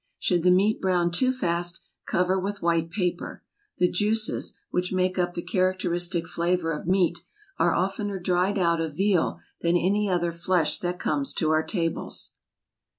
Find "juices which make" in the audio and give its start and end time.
3.87-5.19